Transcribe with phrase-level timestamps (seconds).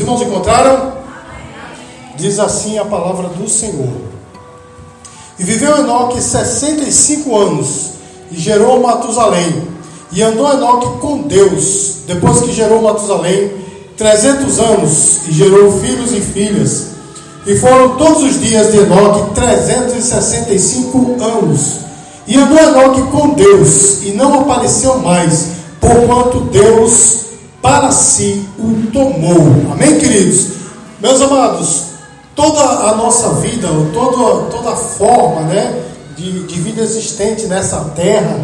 [0.00, 0.92] Os irmãos encontraram?
[2.16, 3.92] Diz assim a palavra do Senhor.
[5.38, 7.90] E viveu Enoque 65 anos
[8.32, 9.62] e gerou Matusalém.
[10.10, 13.52] E andou Enoque com Deus, depois que gerou Matusalém,
[13.98, 16.86] 300 anos, e gerou filhos e filhas.
[17.46, 21.74] E foram todos os dias de Enoque 365 anos.
[22.26, 27.20] E andou Enoque com Deus, e não apareceu mais, porquanto Deus
[27.60, 28.48] para si
[28.90, 29.72] tomou.
[29.72, 30.48] Amém, queridos?
[31.00, 31.84] Meus amados,
[32.34, 35.82] toda a nossa vida, toda, toda a forma né,
[36.16, 38.38] de, de vida existente nessa terra,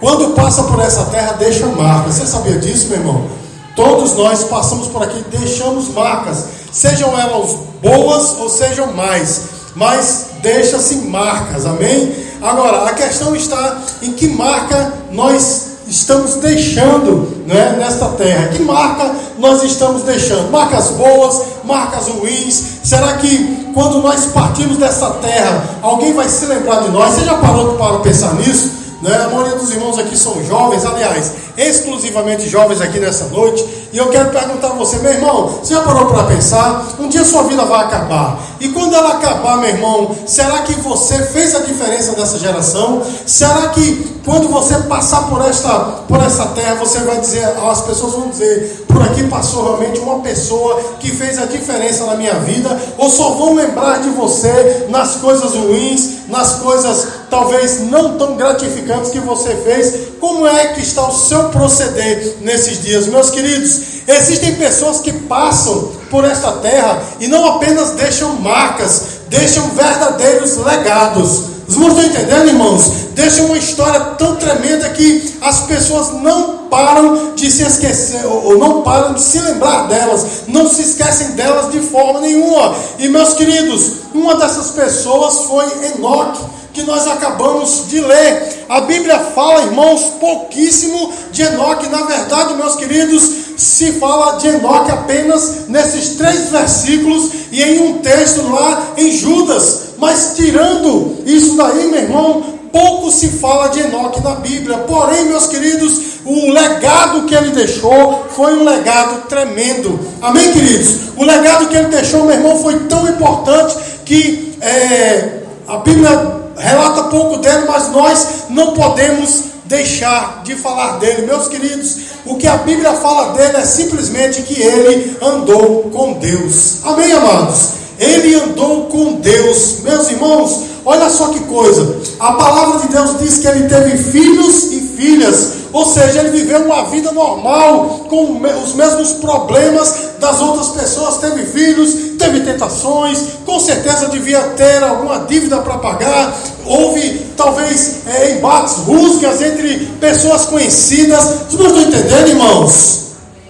[0.00, 2.14] quando passa por essa terra, deixa marcas.
[2.14, 3.26] Você sabia disso, meu irmão?
[3.74, 9.42] Todos nós passamos por aqui, deixamos marcas, sejam elas boas ou sejam mais,
[9.74, 12.14] mas deixa-se marcas, amém?
[12.40, 18.48] Agora, a questão está em que marca nós estamos deixando né, nesta terra?
[18.48, 20.50] Que marca nós estamos deixando?
[20.50, 22.80] Marcas boas, marcas ruins?
[22.82, 27.14] Será que quando nós partimos dessa terra, alguém vai se lembrar de nós?
[27.14, 28.83] Você já parou para pensar nisso?
[29.04, 29.14] Né?
[29.22, 33.62] A maioria dos irmãos aqui são jovens, aliás, exclusivamente jovens aqui nessa noite.
[33.92, 36.86] E eu quero perguntar a você, meu irmão, você já parou para pensar?
[36.98, 38.38] Um dia sua vida vai acabar.
[38.58, 43.02] E quando ela acabar, meu irmão, será que você fez a diferença dessa geração?
[43.26, 45.68] Será que quando você passar por esta,
[46.08, 50.20] por essa terra, você vai dizer, as pessoas vão dizer, por aqui passou realmente uma
[50.20, 52.74] pessoa que fez a diferença na minha vida?
[52.96, 59.10] Ou só vão lembrar de você nas coisas ruins, nas coisas talvez não tão gratificantes
[59.10, 60.14] que você fez?
[60.20, 63.06] Como é que está o seu proceder nesses dias?
[63.06, 69.68] Meus queridos, existem pessoas que passam por esta terra e não apenas deixam marcas, deixam
[69.70, 71.54] verdadeiros legados.
[71.66, 72.90] Os irmãos estão entendendo, irmãos?
[73.14, 78.82] Deixam uma história tão tremenda que as pessoas não param de se esquecer, ou não
[78.82, 82.74] param de se lembrar delas, não se esquecem delas de forma nenhuma.
[82.98, 86.42] E meus queridos, uma dessas pessoas foi Enoque
[86.72, 88.64] que nós acabamos de ler.
[88.68, 91.88] A Bíblia fala, irmãos, pouquíssimo de Enoque.
[91.88, 93.22] Na verdade, meus queridos,
[93.56, 99.94] se fala de Enoque apenas nesses três versículos e em um texto lá em Judas.
[99.98, 104.78] Mas tirando isso daí, meu irmão, pouco se fala de Enoque na Bíblia.
[104.78, 110.00] Porém, meus queridos, o legado que ele deixou foi um legado tremendo.
[110.20, 110.96] Amém, queridos?
[111.16, 117.04] O legado que ele deixou, meu irmão, foi tão importante que é, a Bíblia relata
[117.04, 121.26] pouco dele, mas nós não podemos deixar de falar dele.
[121.26, 121.96] Meus queridos,
[122.26, 126.78] o que a Bíblia fala dele é simplesmente que ele andou com Deus.
[126.82, 127.68] Amém, amados?
[128.00, 129.78] Ele andou com Deus.
[129.84, 131.96] Meus irmãos, olha só que coisa.
[132.18, 135.64] A palavra de Deus diz que ele teve filhos e filhas.
[135.72, 141.16] Ou seja, ele viveu uma vida normal, com os mesmos problemas das outras pessoas.
[141.16, 146.32] Teve filhos, teve tentações, com certeza devia ter alguma dívida para pagar.
[146.64, 151.24] Houve talvez é, embates, rusgas entre pessoas conhecidas.
[151.24, 153.04] Vocês não estão entendendo, irmãos?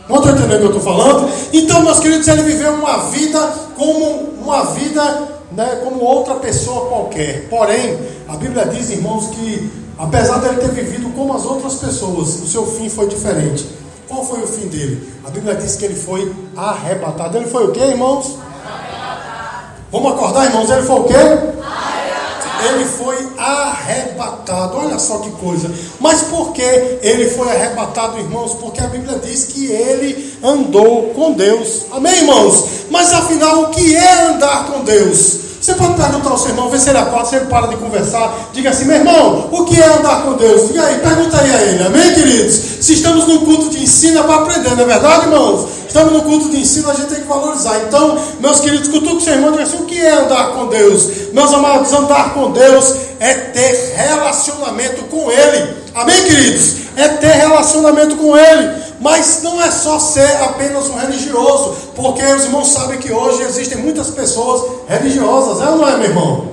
[0.08, 1.30] Não estão entendendo o que eu estou falando?
[1.52, 3.38] Então, meus queridos, ele viveu uma vida
[3.76, 7.48] como uma vida né, como outra pessoa qualquer.
[7.48, 7.98] Porém,
[8.28, 12.66] a Bíblia diz, irmãos, que Apesar dele ter vivido como as outras pessoas, o seu
[12.66, 13.66] fim foi diferente.
[14.08, 15.08] Qual foi o fim dele?
[15.24, 17.36] A Bíblia diz que ele foi arrebatado.
[17.36, 18.36] Ele foi o que, irmãos?
[18.64, 19.72] Arrebatado.
[19.92, 20.68] Vamos acordar, irmãos?
[20.68, 21.14] Ele foi o quê?
[22.66, 24.78] Ele foi arrebatado.
[24.78, 25.70] Olha só que coisa.
[26.00, 28.54] Mas por que ele foi arrebatado, irmãos?
[28.54, 31.86] Porque a Bíblia diz que ele andou com Deus.
[31.92, 32.64] Amém, irmãos?
[32.90, 35.43] Mas afinal, o que é andar com Deus?
[35.64, 38.50] Você pode perguntar ao seu irmão, ver se ele acorda, se ele para de conversar.
[38.52, 40.68] Diga assim, meu irmão, o que é andar com Deus?
[40.68, 41.84] Diga aí, pergunta aí a ele.
[41.84, 42.54] Amém, queridos?
[42.82, 45.66] Se estamos num culto de ensino, é para aprender, não é verdade, irmãos?
[45.88, 47.78] Estamos no culto de ensino, a gente tem que valorizar.
[47.78, 51.08] Então, meus queridos, cutuque seu irmão diga assim, o que é andar com Deus?
[51.32, 55.83] Meus amados, andar com Deus é ter relacionamento com Ele.
[55.94, 56.76] Amém, queridos?
[56.96, 58.84] É ter relacionamento com Ele.
[59.00, 63.78] Mas não é só ser apenas um religioso, porque os irmãos sabem que hoje existem
[63.78, 66.48] muitas pessoas religiosas, é ou não é, meu irmão?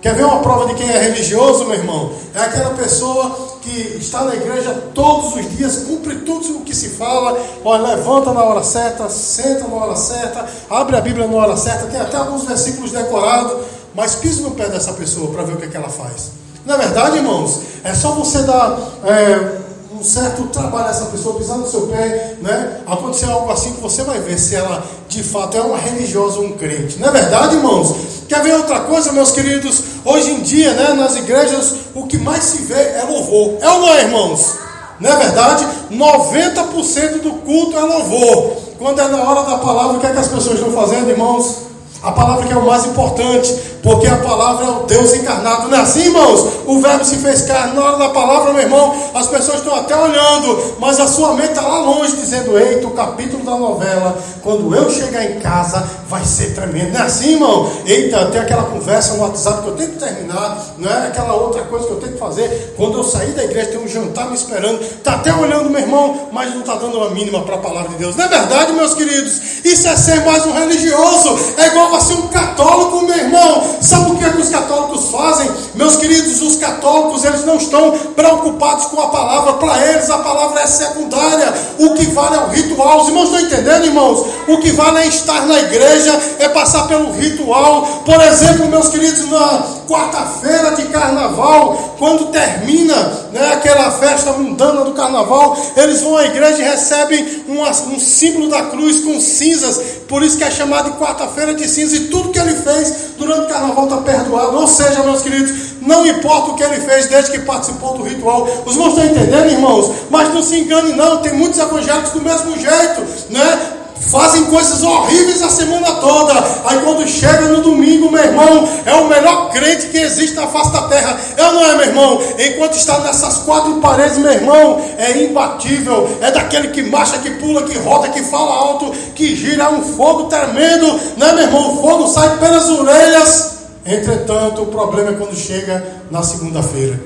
[0.00, 2.10] Quer ver uma prova de quem é religioso, meu irmão?
[2.34, 6.88] É aquela pessoa que está na igreja todos os dias, cumpre tudo o que se
[6.88, 11.56] fala, olha, levanta na hora certa, senta na hora certa, abre a Bíblia na hora
[11.56, 15.56] certa, tem até alguns versículos decorados, mas pisa no pé dessa pessoa para ver o
[15.56, 16.41] que, é que ela faz.
[16.64, 19.58] Na é verdade, irmãos, é só você dar é,
[19.98, 22.80] um certo trabalho essa pessoa pisar no seu pé, né?
[22.86, 26.46] Acontecer algo assim que você vai ver se ela de fato é uma religiosa ou
[26.46, 26.98] um crente.
[27.00, 27.94] Não é verdade, irmãos?
[28.28, 29.82] Quer ver outra coisa, meus queridos?
[30.04, 33.58] Hoje em dia, né, nas igrejas, o que mais se vê é louvor.
[33.60, 34.58] É ou não é, irmãos?
[35.00, 35.66] Não é verdade?
[35.90, 38.56] 90% do culto é louvor.
[38.78, 41.56] Quando é na hora da palavra, o que é que as pessoas estão fazendo, irmãos?
[42.02, 45.68] A palavra que é o mais importante, porque a palavra é o Deus encarnado.
[45.68, 46.46] Não é assim, irmãos?
[46.66, 47.74] O verbo se fez carne.
[47.74, 51.50] Na hora da palavra, meu irmão, as pessoas estão até olhando, mas a sua mente
[51.50, 56.24] está lá longe, dizendo: Eita, o capítulo da novela, quando eu chegar em casa, vai
[56.24, 56.92] ser tremendo.
[56.92, 57.70] Não é assim, irmão?
[57.84, 61.62] Eita, tem aquela conversa no WhatsApp que eu tenho que terminar, não é aquela outra
[61.62, 62.74] coisa que eu tenho que fazer.
[62.76, 64.80] Quando eu sair da igreja, tem um jantar me esperando.
[64.80, 67.96] Está até olhando, meu irmão, mas não está dando uma mínima para a palavra de
[67.96, 68.14] Deus.
[68.14, 69.40] Não é verdade, meus queridos?
[69.64, 71.38] Isso é ser mais um religioso.
[71.56, 73.71] É igual a ser um católico, meu irmão.
[73.80, 75.50] Sabe o que, é que os católicos fazem?
[75.74, 79.54] Meus queridos, os católicos, eles não estão preocupados com a palavra.
[79.54, 81.52] Para eles, a palavra é secundária.
[81.78, 83.02] O que vale é o ritual.
[83.02, 84.26] Os irmãos estão entendendo, irmãos?
[84.48, 88.02] O que vale é estar na igreja, é passar pelo ritual.
[88.04, 92.94] Por exemplo, meus queridos, na quarta-feira de carnaval, quando termina
[93.32, 98.48] né, aquela festa mundana do carnaval, eles vão à igreja e recebem um, um símbolo
[98.48, 99.80] da cruz com cinzas.
[100.08, 101.94] Por isso que é chamado de quarta-feira de cinzas.
[101.94, 104.56] E tudo que ele fez durante o carnaval está perdoado.
[104.56, 108.48] Ou seja, meus queridos, não importa o que ele fez desde que participou do ritual.
[108.64, 109.90] Os irmãos estão entendendo, irmãos?
[110.10, 111.18] Mas não se engane, não.
[111.18, 113.81] Tem muitos evangélicos do mesmo jeito, né?
[114.08, 116.34] Fazem coisas horríveis a semana toda.
[116.64, 120.72] Aí quando chega no domingo, meu irmão, é o melhor crente que existe na face
[120.72, 121.18] da terra.
[121.36, 122.22] É ou não é, meu irmão?
[122.38, 126.08] Enquanto está nessas quatro paredes, meu irmão, é imbatível.
[126.20, 129.64] É daquele que marcha, que pula, que roda, que fala alto, que gira.
[129.64, 131.74] É um fogo tremendo, né, meu irmão?
[131.74, 133.52] O fogo sai pelas orelhas.
[133.84, 137.00] Entretanto, o problema é quando chega na segunda-feira.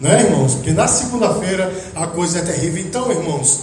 [0.00, 0.54] Né, irmãos?
[0.54, 2.84] Porque na segunda-feira a coisa é terrível.
[2.84, 3.60] Então, irmãos,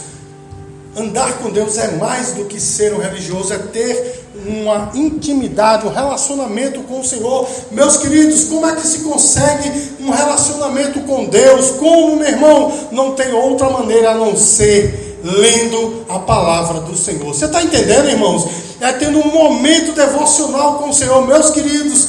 [0.95, 5.91] Andar com Deus é mais do que ser um religioso, é ter uma intimidade, um
[5.91, 7.45] relacionamento com o Senhor.
[7.71, 11.71] Meus queridos, como é que se consegue um relacionamento com Deus?
[11.71, 17.33] Como, meu irmão, não tem outra maneira a não ser lendo a palavra do Senhor.
[17.33, 18.47] Você está entendendo, irmãos?
[18.79, 21.25] É tendo um momento devocional com o Senhor.
[21.27, 22.07] Meus queridos,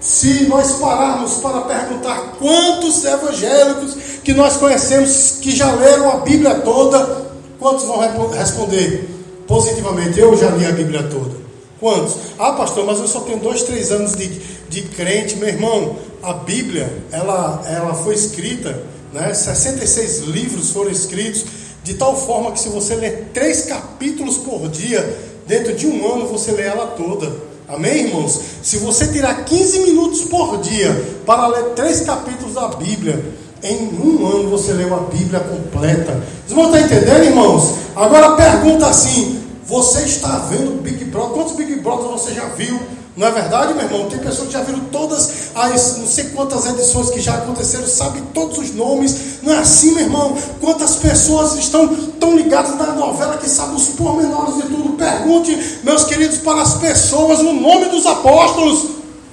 [0.00, 6.54] se nós pararmos para perguntar quantos evangélicos que nós conhecemos que já leram a Bíblia
[6.56, 7.29] toda,
[7.60, 7.98] Quantos vão
[8.30, 9.06] responder
[9.46, 10.18] positivamente?
[10.18, 11.38] Eu já li a Bíblia toda.
[11.78, 12.16] Quantos?
[12.38, 14.28] Ah, pastor, mas eu só tenho dois, três anos de,
[14.68, 15.36] de crente.
[15.36, 19.32] Meu irmão, a Bíblia, ela, ela foi escrita, né?
[19.32, 21.44] 66 livros foram escritos,
[21.84, 26.26] de tal forma que se você ler três capítulos por dia, dentro de um ano
[26.26, 27.30] você lê ela toda.
[27.68, 28.40] Amém, irmãos?
[28.62, 33.22] Se você tirar 15 minutos por dia para ler três capítulos da Bíblia,
[33.62, 36.22] em um ano você leu a Bíblia completa.
[36.46, 37.74] Vocês vão estar entendendo, irmãos?
[37.94, 41.30] Agora pergunta assim: você está vendo Big Brother?
[41.30, 42.80] Quantos Big Brother você já viu?
[43.16, 44.08] Não é verdade, meu irmão?
[44.08, 48.22] Tem pessoas que já viram todas as não sei quantas edições que já aconteceram, sabe
[48.32, 49.42] todos os nomes.
[49.42, 50.34] Não é assim, meu irmão?
[50.60, 54.96] Quantas pessoas estão tão ligadas na novela que sabem os pormenores de tudo?
[54.96, 58.86] Pergunte, meus queridos, para as pessoas o nome dos apóstolos.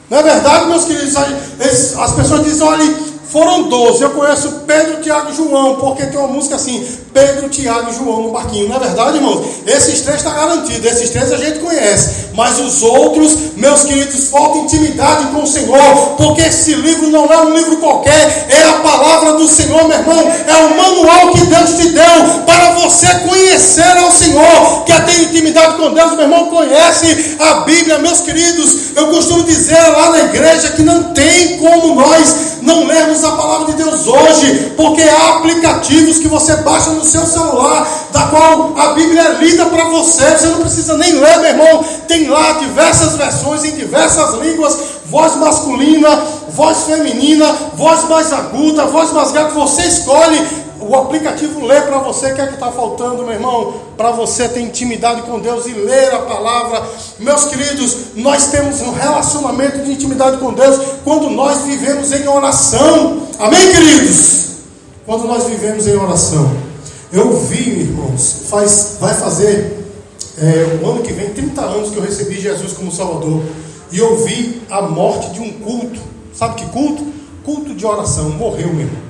[0.09, 1.15] Não é verdade, meus queridos?
[1.15, 2.95] As pessoas dizem, olha,
[3.29, 4.03] foram doze.
[4.03, 8.23] Eu conheço Pedro, Tiago e João, porque tem uma música assim: Pedro, Tiago e João
[8.23, 8.69] no barquinho.
[8.69, 9.45] Não é verdade, irmãos?
[9.65, 12.27] Esses três está garantido, esses três a gente conhece.
[12.33, 17.37] Mas os outros, meus queridos, falta intimidade com o Senhor, porque esse livro não é
[17.41, 20.31] um livro qualquer, é a palavra do Senhor, meu irmão.
[20.47, 24.83] É o manual que Deus te deu para você conhecer ao Senhor.
[24.85, 26.49] Quer ter intimidade com Deus, meu irmão?
[26.49, 28.95] Conhece a Bíblia, meus queridos.
[28.95, 33.67] Eu costumo dizer lá na igreja que não tem como nós não lermos a palavra
[33.67, 38.93] de Deus hoje, porque há aplicativos que você baixa no seu celular, da qual a
[38.93, 40.37] Bíblia é lida para você.
[40.37, 41.85] Você não precisa nem ler, meu irmão.
[42.07, 46.09] Tem lá diversas versões em diversas línguas, voz masculina,
[46.49, 49.53] voz feminina, voz mais aguda, voz mais grave.
[49.53, 53.73] Você escolhe o aplicativo lê para você o que é que está faltando, meu irmão,
[53.97, 56.87] para você ter intimidade com Deus e ler a palavra.
[57.19, 63.27] Meus queridos, nós temos um relacionamento de intimidade com Deus quando nós vivemos em oração.
[63.39, 64.45] Amém, queridos?
[65.05, 66.55] Quando nós vivemos em oração.
[67.11, 69.85] Eu vi, irmãos, faz, vai fazer
[70.37, 73.41] é, o ano que vem 30 anos que eu recebi Jesus como Salvador.
[73.91, 75.99] E eu vi a morte de um culto.
[76.33, 77.07] Sabe que culto?
[77.43, 78.29] Culto de oração.
[78.31, 79.07] Morreu, meu irmão.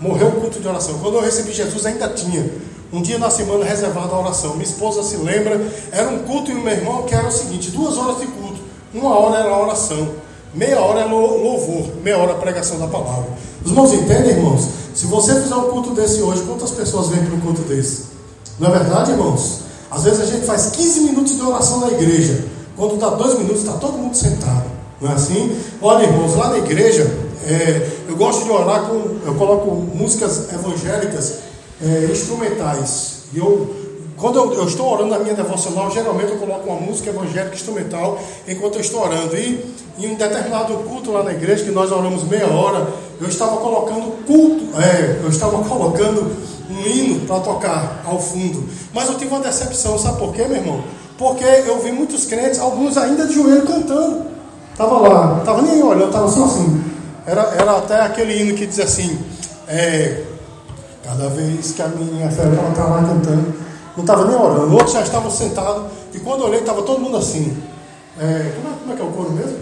[0.00, 0.98] Morreu o culto de oração.
[0.98, 2.50] Quando eu recebi Jesus, ainda tinha
[2.94, 4.52] um dia na semana reservado à oração.
[4.52, 5.60] Minha esposa se lembra,
[5.90, 8.60] era um culto e o meu irmão que era o seguinte: duas horas de culto,
[8.94, 10.10] uma hora era a oração,
[10.54, 13.26] meia hora era louvor, meia hora a pregação da palavra.
[13.64, 14.68] Os irmãos entendem, irmãos?
[14.94, 18.04] Se você fizer um culto desse hoje, quantas pessoas vêm para um culto desse?
[18.60, 19.62] Não é verdade, irmãos?
[19.90, 22.44] Às vezes a gente faz 15 minutos de oração na igreja.
[22.76, 24.64] Quando dá dois minutos, está todo mundo sentado.
[25.00, 25.56] Não é assim?
[25.82, 27.02] Olha, irmãos, lá na igreja,
[27.44, 29.16] é, eu gosto de orar com.
[29.26, 31.38] Eu coloco músicas evangélicas
[31.82, 33.24] é, instrumentais.
[33.32, 33.84] E eu
[34.16, 38.18] quando eu, eu, estou orando na minha devocional, geralmente eu coloco uma música evangélica instrumental
[38.46, 39.36] enquanto eu estou orando.
[39.36, 42.86] E em um determinado culto lá na igreja, que nós oramos meia hora,
[43.20, 46.30] eu estava colocando culto, é, eu estava colocando
[46.70, 48.68] um hino para tocar ao fundo.
[48.92, 50.84] Mas eu tive uma decepção, sabe por quê, meu irmão?
[51.18, 54.26] Porque eu vi muitos crentes, alguns ainda de joelho cantando.
[54.72, 56.82] Estava lá, estava nem olhando, estava só assim.
[57.26, 59.18] Era, era até aquele hino que diz assim:
[59.68, 60.22] é,
[61.04, 63.54] Cada vez que a minha fé estava lá cantando,
[63.94, 64.72] não estava nem orando.
[64.72, 65.84] Outros já estavam sentados,
[66.14, 67.56] e quando eu olhei, estava todo mundo assim.
[68.18, 69.58] É, como, é, como é que é o coro mesmo?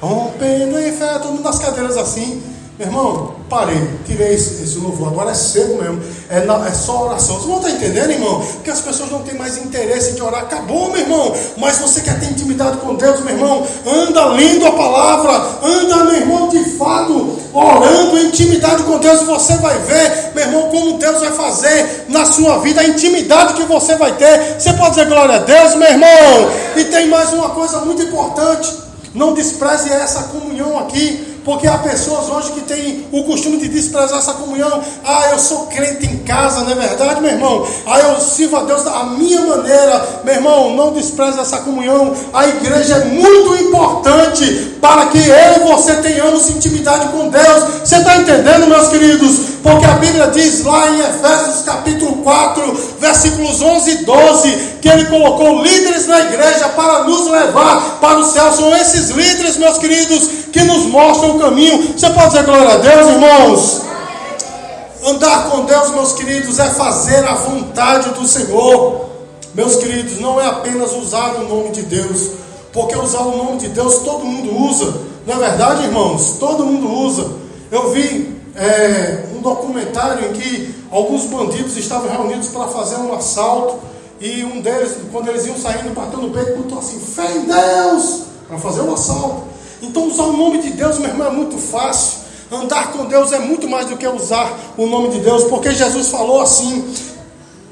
[0.00, 2.42] Rompendo em fé, todo mundo nas cadeiras assim.
[2.78, 5.08] Meu irmão, parei, tirei esse, esse louvor.
[5.08, 6.00] Agora é seco mesmo.
[6.30, 7.34] É, na, é só oração.
[7.34, 8.40] Vocês vão estar entendendo, irmão?
[8.40, 10.44] Porque as pessoas não têm mais interesse de orar.
[10.44, 11.36] Acabou, meu irmão.
[11.58, 13.66] Mas você quer ter intimidade com Deus, meu irmão?
[13.86, 15.32] Anda lendo a palavra.
[15.62, 19.20] Anda, meu irmão, de fato, orando em intimidade com Deus.
[19.24, 22.80] Você vai ver, meu irmão, como Deus vai fazer na sua vida.
[22.80, 24.56] A intimidade que você vai ter.
[24.58, 26.08] Você pode dizer glória a Deus, meu irmão?
[26.74, 28.72] E tem mais uma coisa muito importante.
[29.14, 31.31] Não despreze essa comunhão aqui.
[31.44, 34.82] Porque há pessoas hoje que têm o costume de desprezar essa comunhão.
[35.04, 37.66] Ah, eu sou crente em casa, não é verdade, meu irmão?
[37.86, 40.20] Ah, eu sirvo a Deus da minha maneira.
[40.24, 42.14] Meu irmão, não despreze essa comunhão.
[42.32, 47.64] A igreja é muito importante para que eu e você tenhamos intimidade com Deus.
[47.84, 49.52] Você está entendendo, meus queridos?
[49.62, 55.04] Porque a Bíblia diz lá em Efésios capítulo 4, versículos 11 e 12, que Ele
[55.04, 58.52] colocou líderes na igreja para nos levar para o céu.
[58.52, 61.92] São esses líderes, meus queridos, que nos mostram o caminho.
[61.96, 63.82] Você pode dizer glória a Deus, irmãos?
[65.04, 69.10] Andar com Deus, meus queridos, é fazer a vontade do Senhor.
[69.54, 72.30] Meus queridos, não é apenas usar o nome de Deus,
[72.72, 74.94] porque usar o nome de Deus todo mundo usa,
[75.26, 76.36] não é verdade, irmãos?
[76.38, 77.26] Todo mundo usa.
[77.70, 83.78] Eu vi é, um documentário em que alguns bandidos estavam reunidos para fazer um assalto
[84.20, 88.20] e um deles, quando eles iam saindo, bateu no peito, botou assim: fé em Deus,
[88.46, 89.51] para fazer um assalto.
[89.82, 92.22] Então, usar o nome de Deus, meu irmão, é muito fácil.
[92.52, 96.08] Andar com Deus é muito mais do que usar o nome de Deus, porque Jesus
[96.08, 96.84] falou assim: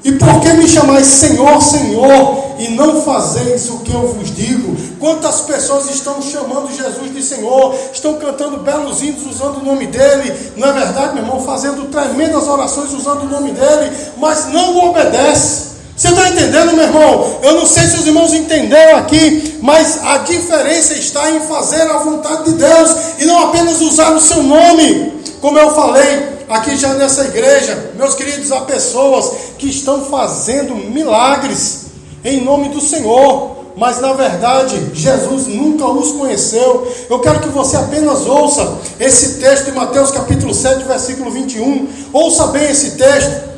[0.03, 4.75] E por que me chamais Senhor, Senhor, e não fazeis o que eu vos digo?
[4.99, 10.53] Quantas pessoas estão chamando Jesus de Senhor, estão cantando belos hinos usando o nome dele,
[10.57, 11.41] não é verdade, meu irmão?
[11.41, 15.70] Fazendo tremendas orações usando o nome dele, mas não obedece.
[16.01, 17.39] Você está entendendo, meu irmão?
[17.43, 21.99] Eu não sei se os irmãos entenderam aqui, mas a diferença está em fazer a
[21.99, 25.21] vontade de Deus e não apenas usar o seu nome.
[25.39, 31.81] Como eu falei aqui já nessa igreja, meus queridos, há pessoas que estão fazendo milagres
[32.25, 36.91] em nome do Senhor, mas na verdade Jesus nunca os conheceu.
[37.11, 41.87] Eu quero que você apenas ouça esse texto de Mateus capítulo 7, versículo 21.
[42.11, 43.50] Ouça bem esse texto.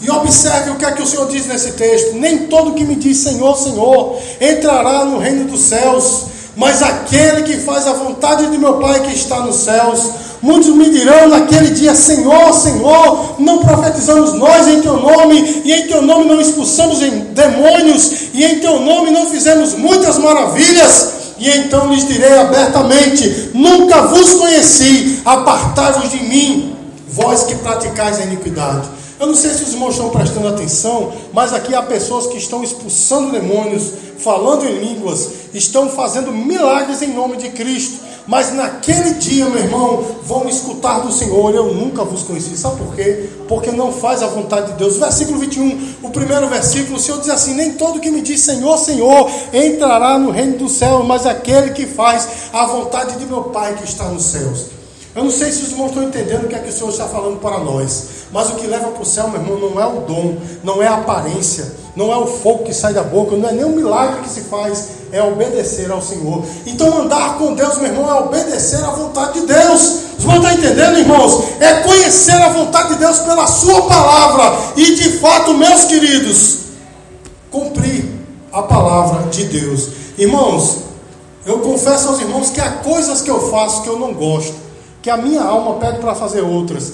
[0.00, 2.94] E observe o que é que o Senhor diz nesse texto: Nem todo que me
[2.94, 6.26] diz Senhor, Senhor entrará no reino dos céus,
[6.56, 10.28] mas aquele que faz a vontade de meu Pai que está nos céus.
[10.40, 15.88] Muitos me dirão naquele dia: Senhor, Senhor, não profetizamos nós em teu nome, e em
[15.88, 21.18] teu nome não expulsamos demônios, e em teu nome não fizemos muitas maravilhas.
[21.40, 26.76] E então lhes direi abertamente: Nunca vos conheci, apartai-vos de mim,
[27.08, 28.97] vós que praticais a iniquidade.
[29.20, 32.62] Eu não sei se os irmãos estão prestando atenção, mas aqui há pessoas que estão
[32.62, 38.06] expulsando demônios, falando em línguas, estão fazendo milagres em nome de Cristo.
[38.28, 42.56] Mas naquele dia, meu irmão, vão escutar do Senhor: Eu nunca vos conheci.
[42.58, 43.26] Sabe por quê?
[43.48, 44.98] Porque não faz a vontade de Deus.
[44.98, 48.76] Versículo 21, o primeiro versículo, o Senhor diz assim: Nem todo que me diz Senhor,
[48.76, 53.74] Senhor entrará no reino do céu, mas aquele que faz a vontade de meu Pai
[53.74, 54.77] que está nos céus.
[55.18, 57.08] Eu não sei se os irmãos estão entendendo o que é que o Senhor está
[57.08, 60.02] falando para nós, mas o que leva para o céu, meu irmão, não é o
[60.02, 63.52] dom, não é a aparência, não é o fogo que sai da boca, não é
[63.52, 66.44] nem o milagre que se faz, é obedecer ao Senhor.
[66.64, 69.80] Então, andar com Deus, meu irmão, é obedecer à vontade de Deus.
[70.18, 71.42] Os irmãos estão entendendo, irmãos?
[71.58, 76.58] É conhecer a vontade de Deus pela Sua palavra e, de fato, meus queridos,
[77.50, 78.08] cumprir
[78.52, 79.88] a palavra de Deus.
[80.16, 80.76] Irmãos,
[81.44, 84.67] eu confesso aos irmãos que há coisas que eu faço que eu não gosto
[85.08, 86.92] que a minha alma pede para fazer outras,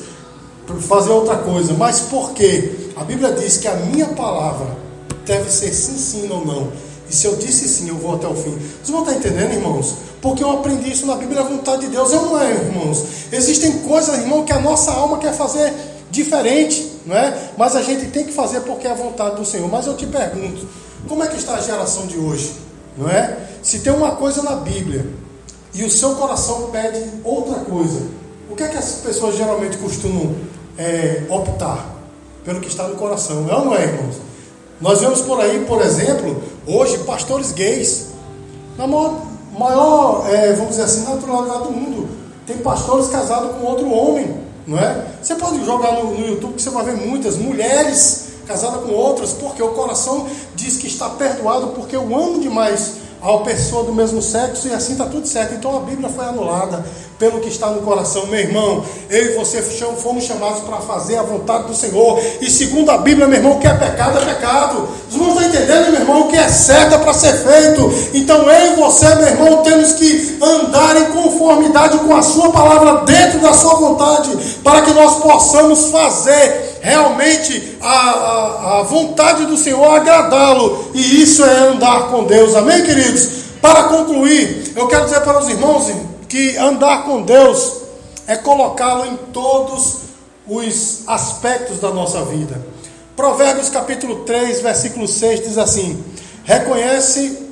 [0.65, 1.73] para fazer outra coisa.
[1.73, 2.91] Mas por quê?
[2.95, 4.69] A Bíblia diz que a minha palavra
[5.27, 6.69] deve ser sim, sim ou não.
[7.11, 8.53] E se eu disse sim, eu vou até o fim.
[8.53, 9.97] Vocês vão estar entendendo, irmãos?
[10.23, 12.13] Porque eu aprendi isso na Bíblia, a vontade de Deus.
[12.13, 13.05] Eu não é, irmãos.
[13.33, 15.75] Existem coisas, irmão, que a nossa alma quer fazer
[16.09, 17.37] diferente, não é?
[17.59, 19.69] Mas a gente tem que fazer porque é a vontade do Senhor.
[19.69, 20.69] Mas eu te pergunto,
[21.09, 22.53] como é que está a geração de hoje?
[22.97, 23.37] Não é?
[23.61, 25.05] Se tem uma coisa na Bíblia
[25.75, 28.01] e o seu coração pede outra coisa,
[28.49, 30.35] o que é que as pessoas geralmente costumam
[30.79, 31.93] é, optar?
[32.45, 34.17] Pelo que está no coração, é ou não é, irmãos?
[34.81, 38.09] Nós vemos por aí, por exemplo, hoje, pastores gays.
[38.77, 39.23] Na maior,
[39.59, 42.09] maior é, vamos dizer assim, naturalidade do mundo.
[42.47, 45.07] Tem pastores casados com outro homem, não é?
[45.23, 49.33] Você pode jogar no, no YouTube que você vai ver muitas mulheres casadas com outras,
[49.33, 54.21] porque o coração diz que está perdoado, porque eu amo demais a pessoa do mesmo
[54.21, 55.55] sexo e assim está tudo certo.
[55.55, 56.85] Então a Bíblia foi anulada
[57.19, 58.27] pelo que está no coração.
[58.27, 59.63] Meu irmão, eu e você
[59.97, 62.21] fomos chamados para fazer a vontade do Senhor.
[62.41, 64.89] E segundo a Bíblia, meu irmão, o que é pecado é pecado.
[65.09, 68.11] Os irmãos estão entendendo, meu irmão, o que é certo é para ser feito.
[68.13, 73.05] Então eu e você, meu irmão, temos que andar em conformidade com a sua palavra
[73.05, 79.57] dentro da sua vontade, para que nós possamos fazer realmente a, a, a vontade do
[79.57, 80.91] Senhor, agradá-lo.
[80.93, 82.55] E isso é andar com Deus.
[82.55, 83.45] Amém, queridos?
[83.63, 85.91] Para concluir, eu quero dizer para os irmãos
[86.29, 87.85] que andar com Deus
[88.27, 90.01] é colocá-lo em todos
[90.47, 92.61] os aspectos da nossa vida.
[93.17, 96.05] Provérbios capítulo 3, versículo 6 diz assim:
[96.45, 97.49] Reconhece,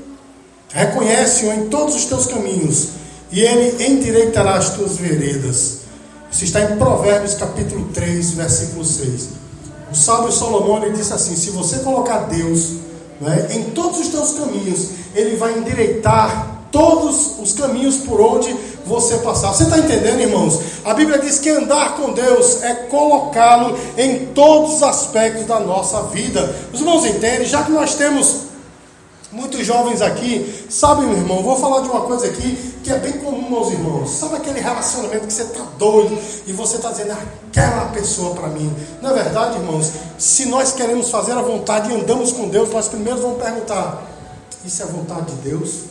[0.68, 2.88] reconhece-o em todos os teus caminhos,
[3.30, 5.81] e ele endireitará as tuas veredas.
[6.32, 9.28] Isso está em Provérbios capítulo 3, versículo 6.
[9.92, 12.76] O sábio Salomão ele disse assim: se você colocar Deus
[13.20, 19.18] né, em todos os teus caminhos, ele vai endireitar todos os caminhos por onde você
[19.18, 19.52] passar.
[19.52, 20.58] Você está entendendo, irmãos?
[20.84, 26.04] A Bíblia diz que andar com Deus é colocá-lo em todos os aspectos da nossa
[26.04, 26.56] vida.
[26.72, 27.44] Os irmãos entendem?
[27.46, 28.51] Já que nós temos
[29.32, 33.12] Muitos jovens aqui, sabe, meu irmão, vou falar de uma coisa aqui que é bem
[33.12, 34.10] comum aos irmãos.
[34.10, 37.16] Sabe aquele relacionamento que você está doido e você está dizendo,
[37.48, 38.70] aquela pessoa para mim.
[39.00, 39.90] Não é verdade, irmãos?
[40.18, 44.02] Se nós queremos fazer a vontade e andamos com Deus, nós primeiro vamos perguntar:
[44.66, 45.84] isso é vontade de Deus?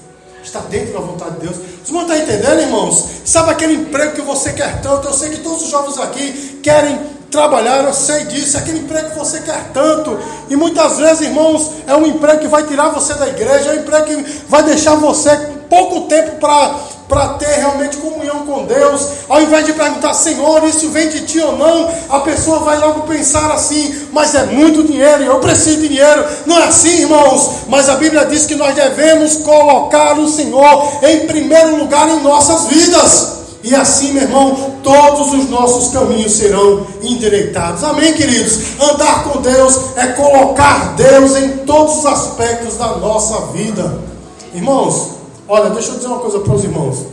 [0.44, 1.58] Está dentro da vontade de Deus?
[1.84, 3.06] Os irmãos estão entendendo, irmãos?
[3.26, 5.08] Sabe aquele emprego que você quer tanto?
[5.08, 7.00] Eu sei que todos os jovens aqui querem
[7.32, 10.20] trabalhar, eu sei disso, é aquele emprego que você quer tanto.
[10.50, 13.82] E muitas vezes, irmãos, é um emprego que vai tirar você da igreja, é um
[13.82, 15.36] emprego que vai deixar você
[15.70, 20.88] pouco tempo para para ter realmente comunhão com Deus, ao invés de perguntar, Senhor, isso
[20.92, 25.22] vem de ti ou não, a pessoa vai logo pensar assim, mas é muito dinheiro,
[25.22, 26.24] eu preciso de dinheiro.
[26.46, 31.28] Não é assim, irmãos, mas a Bíblia diz que nós devemos colocar o Senhor em
[31.28, 33.41] primeiro lugar em nossas vidas.
[33.64, 37.84] E assim, meu irmão, todos os nossos caminhos serão endireitados.
[37.84, 38.80] Amém, queridos?
[38.80, 44.00] Andar com Deus é colocar Deus em todos os aspectos da nossa vida.
[44.54, 45.12] Irmãos,
[45.48, 47.06] olha, deixa eu dizer uma coisa para os irmãos.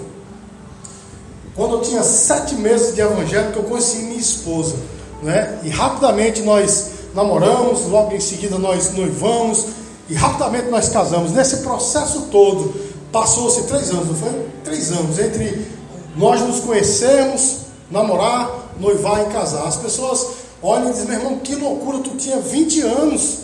[1.55, 4.77] Quando eu tinha sete meses de evangelho, que eu conheci minha esposa,
[5.23, 5.59] né?
[5.65, 9.67] E rapidamente nós namoramos, logo em seguida nós noivamos,
[10.09, 11.33] e rapidamente nós casamos.
[11.33, 12.75] Nesse processo todo,
[13.13, 14.47] passou-se três anos, não foi?
[14.65, 15.78] Três anos entre
[16.19, 17.59] nós nos conhecemos,
[17.91, 19.67] namorar, noivar e casar.
[19.67, 20.27] As pessoas
[20.61, 23.39] olham e dizem, meu irmão, que loucura, tu tinha 20 anos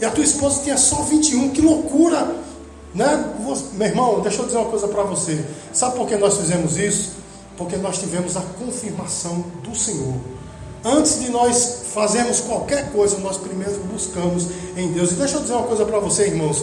[0.00, 2.36] e a tua esposa tinha só 21, que loucura.
[2.94, 3.34] Né?
[3.72, 5.44] Meu irmão, deixa eu dizer uma coisa para você.
[5.72, 7.12] Sabe por que nós fizemos isso?
[7.56, 10.14] Porque nós tivemos a confirmação do Senhor.
[10.84, 14.46] Antes de nós fazermos qualquer coisa, nós primeiro buscamos
[14.76, 15.12] em Deus.
[15.12, 16.62] E deixa eu dizer uma coisa para você, irmãos.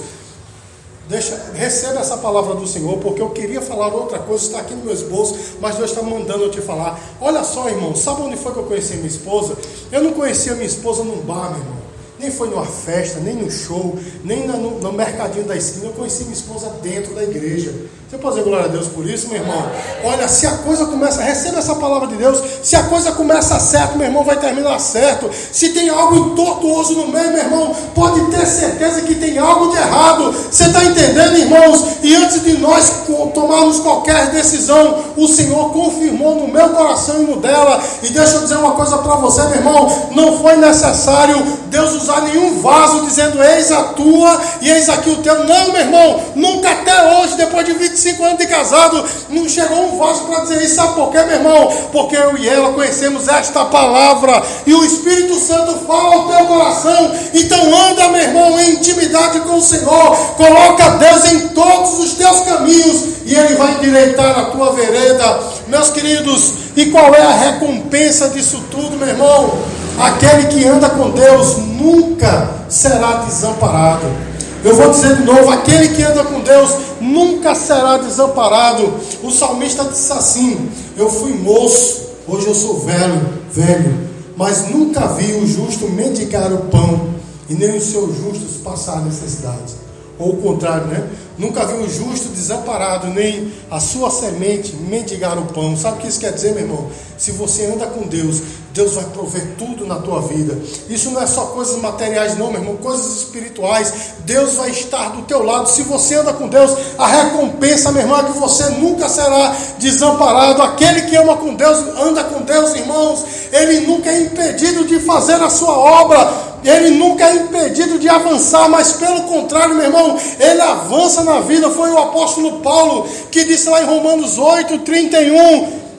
[1.11, 4.85] Deixa, receba essa palavra do Senhor, porque eu queria falar outra coisa, está aqui no
[4.85, 6.97] meu esboço, mas Deus está mandando eu te falar.
[7.19, 9.57] Olha só, irmão, sabe onde foi que eu conheci minha esposa?
[9.91, 11.81] Eu não conhecia minha esposa num bar, meu irmão
[12.21, 15.87] nem foi numa festa, nem no show, nem no, no, mercadinho da esquina.
[15.87, 17.73] Eu conheci minha esposa dentro da igreja.
[18.11, 19.71] Você pode dizer glória a Deus por isso, meu irmão?
[20.03, 22.43] Olha, se a coisa começa, receba essa palavra de Deus.
[22.61, 25.31] Se a coisa começa certo, meu irmão, vai terminar certo.
[25.49, 29.77] Se tem algo tortuoso no meio, meu irmão, pode ter certeza que tem algo de
[29.77, 30.29] errado.
[30.33, 31.85] Você está entendendo, irmãos?
[32.03, 32.91] E antes de nós
[33.33, 37.81] tomarmos qualquer decisão, o Senhor confirmou no meu coração e no dela.
[38.03, 42.23] E deixa eu dizer uma coisa para você, meu irmão: não foi necessário Deus usar
[42.23, 45.45] nenhum vaso dizendo eis a tua e eis aqui o teu.
[45.45, 49.93] Não, meu irmão, nunca até hoje, depois de 25 25 anos de casado, não chegou
[49.93, 50.75] um vaso para dizer isso.
[50.75, 51.71] Sabe por quê, meu irmão?
[51.91, 57.11] Porque eu e ela conhecemos esta palavra e o Espírito Santo fala ao teu coração.
[57.33, 60.15] Então anda, meu irmão, em intimidade com o Senhor.
[60.35, 65.39] Coloca Deus em todos os teus caminhos e Ele vai endireitar a tua vereda.
[65.67, 69.59] Meus queridos, e qual é a recompensa disso tudo, meu irmão?
[69.99, 74.30] Aquele que anda com Deus nunca será desamparado.
[74.63, 76.69] Eu vou dizer de novo: aquele que anda com Deus
[76.99, 78.93] nunca será desamparado.
[79.23, 83.21] O salmista disse assim: Eu fui moço, hoje eu sou velho,
[83.51, 87.09] velho, mas nunca vi o justo mendigar o pão,
[87.49, 89.73] e nem os seus justos passar necessidade.
[90.19, 91.09] ou o contrário, né?
[91.37, 95.75] Nunca viu o justo desamparado, nem a sua semente mendigar o pão.
[95.75, 96.87] Sabe o que isso quer dizer, meu irmão?
[97.17, 98.41] Se você anda com Deus,
[98.73, 100.57] Deus vai prover tudo na tua vida.
[100.89, 103.93] Isso não é só coisas materiais, não, meu irmão, coisas espirituais.
[104.19, 105.67] Deus vai estar do teu lado.
[105.67, 110.61] Se você anda com Deus, a recompensa, meu irmão, é que você nunca será desamparado.
[110.61, 115.41] Aquele que ama com Deus, anda com Deus, irmãos, ele nunca é impedido de fazer
[115.41, 120.61] a sua obra ele nunca é impedido de avançar, mas pelo contrário, meu irmão, ele
[120.61, 121.69] avança na vida.
[121.71, 125.90] Foi o apóstolo Paulo que disse lá em Romanos 8, 31: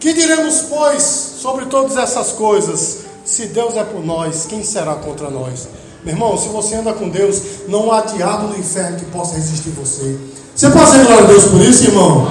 [0.00, 3.00] Que diremos, pois, sobre todas essas coisas?
[3.22, 5.68] Se Deus é por nós, quem será contra nós?
[6.02, 9.68] Meu irmão, se você anda com Deus, não há diabo no inferno que possa resistir
[9.70, 10.18] você.
[10.56, 12.26] Você pode ser glória a Deus por isso, irmão?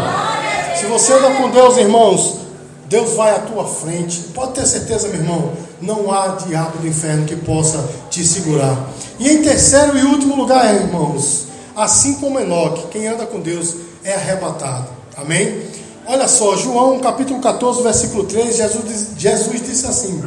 [0.79, 2.39] Se você anda com Deus, irmãos,
[2.87, 4.19] Deus vai à tua frente.
[4.33, 8.75] Pode ter certeza, meu irmão, não há diabo do inferno que possa te segurar.
[9.19, 14.15] E em terceiro e último lugar, irmãos, assim como Enoque, quem anda com Deus é
[14.15, 14.87] arrebatado.
[15.15, 15.61] Amém?
[16.11, 20.23] Olha só, João capítulo 14, versículo 3, Jesus, Jesus disse assim: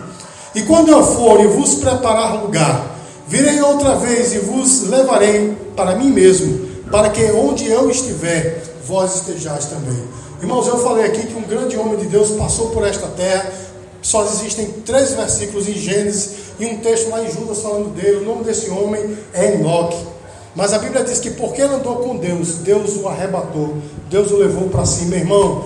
[0.54, 2.86] E quando eu for e vos preparar lugar,
[3.26, 9.16] virei outra vez e vos levarei para mim mesmo, para que onde eu estiver, vós
[9.16, 10.04] estejais também.
[10.40, 13.52] Irmãos, eu falei aqui que um grande homem de Deus passou por esta terra.
[14.00, 18.18] Só existem três versículos em Gênesis e um texto lá em Judas falando dele.
[18.18, 20.12] O nome desse homem é Enoque.
[20.54, 23.78] Mas a Bíblia diz que porque ele andou com Deus, Deus o arrebatou,
[24.10, 25.06] Deus o levou para si.
[25.06, 25.64] Meu irmão,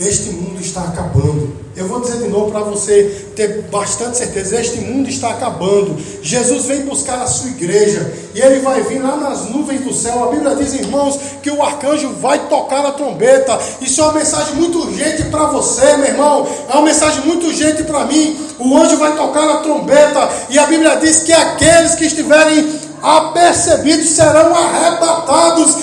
[0.00, 1.60] este mundo está acabando.
[1.76, 5.96] Eu vou dizer de novo para você ter bastante certeza: este mundo está acabando.
[6.22, 10.24] Jesus vem buscar a sua igreja e ele vai vir lá nas nuvens do céu.
[10.24, 13.58] A Bíblia diz, irmãos, que o arcanjo vai tocar a trombeta.
[13.80, 16.46] Isso é uma mensagem muito urgente para você, meu irmão.
[16.68, 18.38] É uma mensagem muito urgente para mim.
[18.58, 24.08] O anjo vai tocar a trombeta e a Bíblia diz que aqueles que estiverem apercebidos
[24.08, 25.76] serão arrebatados.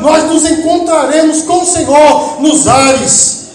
[0.00, 3.45] Nós nos encontraremos com o Senhor nos ares.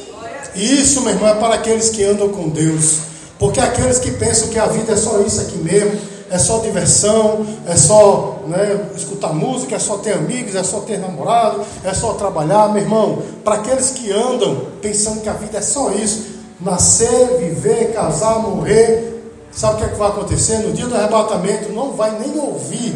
[0.56, 3.00] Isso, meu irmão, é para aqueles que andam com Deus.
[3.40, 7.46] Porque aqueles que pensam que a vida é só isso aqui mesmo, é só diversão,
[7.68, 12.14] é só né, escutar música, é só ter amigos, é só ter namorado, é só
[12.14, 13.22] trabalhar, meu irmão.
[13.44, 16.26] Para aqueles que andam pensando que a vida é só isso,
[16.60, 20.60] nascer, viver, casar, morrer, sabe o que, é que vai acontecer?
[20.60, 22.96] No dia do arrebatamento não vai nem ouvir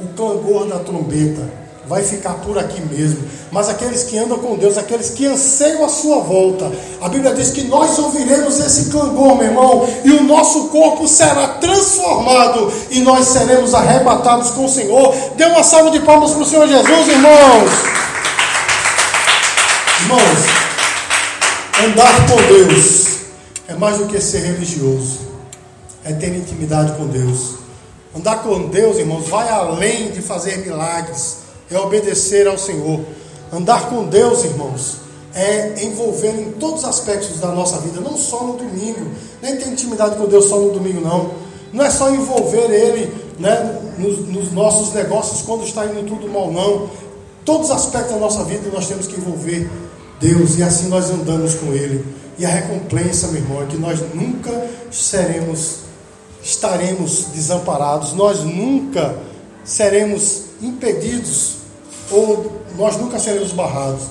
[0.00, 3.26] o clangor da trombeta vai ficar por aqui mesmo.
[3.50, 6.70] Mas aqueles que andam com Deus, aqueles que anseiam a sua volta,
[7.00, 11.48] a Bíblia diz que nós ouviremos esse clangor, meu irmão, e o nosso corpo será
[11.54, 15.14] transformado e nós seremos arrebatados com o Senhor.
[15.34, 17.70] Dê uma salva de palmas para o Senhor Jesus, irmãos.
[20.02, 20.38] Irmãos,
[21.84, 23.08] andar com Deus
[23.66, 25.20] é mais do que ser religioso,
[26.04, 27.56] é ter intimidade com Deus.
[28.16, 33.00] Andar com Deus, irmãos, vai além de fazer milagres é obedecer ao Senhor.
[33.52, 34.96] Andar com Deus, irmãos,
[35.34, 39.06] é envolver em todos os aspectos da nossa vida, não só no domingo,
[39.42, 41.30] nem ter intimidade com Deus só no domingo, não.
[41.72, 46.50] Não é só envolver Ele né, nos, nos nossos negócios quando está indo tudo mal,
[46.50, 46.90] não.
[47.44, 49.70] Todos os aspectos da nossa vida nós temos que envolver
[50.20, 52.04] Deus e assim nós andamos com Ele.
[52.38, 55.80] E a recompensa, meu irmão, é que nós nunca seremos,
[56.42, 59.16] estaremos desamparados, nós nunca
[59.64, 61.57] seremos impedidos
[62.10, 64.02] ou nós nunca seremos barrados.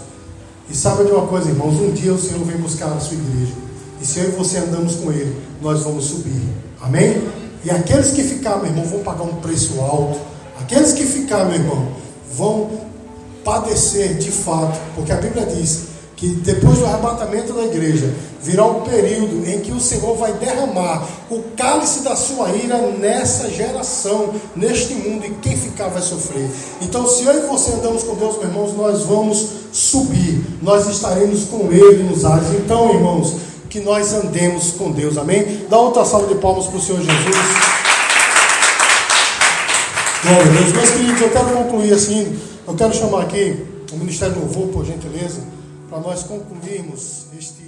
[0.70, 1.80] E sabe de uma coisa, irmãos?
[1.80, 3.54] Um dia o Senhor vem buscar a sua igreja.
[4.02, 6.42] E se eu e você andamos com Ele, nós vamos subir.
[6.82, 7.22] Amém?
[7.64, 10.20] E aqueles que ficar, meu irmão, vão pagar um preço alto.
[10.60, 11.88] Aqueles que ficar, meu irmão,
[12.34, 12.70] vão
[13.44, 14.78] padecer de fato.
[14.96, 19.72] Porque a Bíblia diz que depois do arrebatamento da igreja, virá um período em que
[19.72, 25.56] o Senhor vai derramar o cálice da sua ira nessa geração, neste mundo, e quem
[25.56, 26.50] ficar vai sofrer.
[26.82, 31.44] Então, se eu e você andamos com Deus, meus irmãos, nós vamos subir, nós estaremos
[31.44, 32.48] com Ele nos ares.
[32.56, 33.36] Então, irmãos,
[33.70, 35.68] que nós andemos com Deus, amém?
[35.70, 37.36] Dá outra salva de palmas para o Senhor Jesus.
[40.24, 40.74] Glória a Deus.
[40.74, 44.84] Meus queridos, eu quero concluir assim, eu quero chamar aqui o Ministério do Louvor, por
[44.84, 45.58] gentileza
[45.90, 47.67] para nós concluirmos este